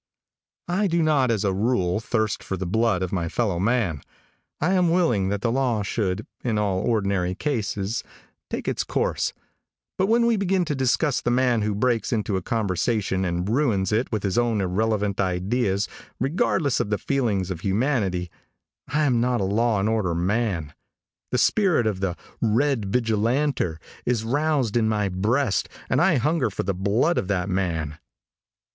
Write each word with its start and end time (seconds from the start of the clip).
|I 0.67 0.87
DO 0.87 1.03
not, 1.03 1.29
as 1.29 1.43
a 1.45 1.53
rule, 1.53 1.99
thirst 1.99 2.43
for 2.43 2.57
the 2.57 2.65
blood 2.65 3.03
of 3.03 3.11
my 3.13 3.29
fellow 3.29 3.59
man. 3.59 4.01
I 4.59 4.73
am 4.73 4.89
willing 4.89 5.29
that 5.29 5.41
the 5.41 5.51
law 5.51 5.83
should 5.83 6.25
in 6.43 6.57
all 6.57 6.79
ordinary 6.79 7.35
cases 7.35 8.03
take 8.49 8.67
its 8.67 8.83
course, 8.83 9.31
but 9.99 10.07
when 10.07 10.25
we 10.25 10.37
begin 10.37 10.65
to 10.65 10.73
discuss 10.73 11.21
the 11.21 11.29
man 11.29 11.61
who 11.61 11.75
breaks 11.75 12.11
into 12.11 12.35
a 12.35 12.41
conversation 12.41 13.23
and 13.23 13.47
ruins 13.47 13.91
it 13.91 14.11
with 14.11 14.23
his 14.23 14.39
own 14.39 14.59
irrelevant 14.59 15.21
ideas, 15.21 15.87
regardless 16.19 16.79
of 16.79 16.89
the 16.89 16.97
feelings 16.97 17.51
of 17.51 17.59
humanity, 17.59 18.31
I 18.87 19.03
am 19.03 19.21
not 19.21 19.39
a 19.39 19.43
law 19.43 19.79
and 19.79 19.87
order 19.87 20.15
man. 20.15 20.73
The 21.29 21.37
spirit 21.37 21.85
of 21.85 21.99
the 21.99 22.15
"Red 22.41 22.85
Vigilanter" 22.91 23.77
is 24.03 24.23
roused 24.23 24.75
in 24.75 24.89
my 24.89 25.09
breast 25.09 25.69
and 25.91 26.01
I 26.01 26.15
hunger 26.15 26.49
for 26.49 26.63
the 26.63 26.73
blood 26.73 27.19
of 27.19 27.27
that 27.27 27.49
man. 27.49 27.99